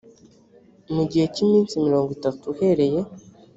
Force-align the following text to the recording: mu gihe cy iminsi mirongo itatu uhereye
mu 0.93 1.03
gihe 1.09 1.25
cy 1.33 1.39
iminsi 1.45 1.73
mirongo 1.85 2.09
itatu 2.17 2.41
uhereye 2.53 2.99